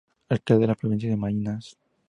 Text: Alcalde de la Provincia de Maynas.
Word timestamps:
Alcalde 0.31 0.61
de 0.63 0.67
la 0.67 0.73
Provincia 0.73 1.07
de 1.11 1.15
Maynas. 1.15 1.77